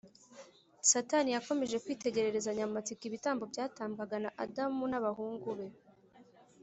[0.91, 5.67] Satani yakomeje kwitegerezanya amatsiko ibitambo byatambwaga na Adamu n’abahungu be